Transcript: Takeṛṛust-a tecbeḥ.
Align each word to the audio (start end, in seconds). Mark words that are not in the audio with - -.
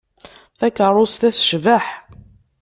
Takeṛṛust-a 0.59 1.29
tecbeḥ. 1.35 1.85